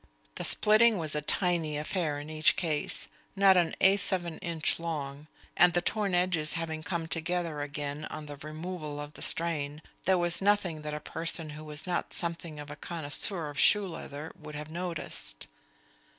The 0.33 0.43
splitting 0.43 0.97
was 0.97 1.13
a 1.13 1.21
tiny 1.21 1.77
affair 1.77 2.17
in 2.19 2.27
each 2.27 2.55
case, 2.55 3.07
not 3.35 3.55
an 3.55 3.75
eighth 3.79 4.11
of 4.11 4.25
an 4.25 4.39
inch 4.39 4.79
long, 4.79 5.27
and 5.55 5.73
the 5.73 5.81
torn 5.83 6.15
edges 6.15 6.53
having 6.53 6.81
come 6.81 7.05
together 7.05 7.61
again 7.61 8.05
on 8.05 8.25
the 8.25 8.37
removal 8.37 8.99
of 8.99 9.13
the 9.13 9.21
strain, 9.21 9.79
there 10.05 10.17
was 10.17 10.41
nothing 10.41 10.81
that 10.81 10.95
a 10.95 10.99
person 10.99 11.51
who 11.51 11.63
was 11.63 11.85
not 11.85 12.13
something 12.13 12.59
of 12.59 12.71
a 12.71 12.75
connoisseur 12.75 13.47
of 13.51 13.59
shoe 13.59 13.85
leather 13.85 14.31
would 14.35 14.55
have 14.55 14.71
noticed. 14.71 15.45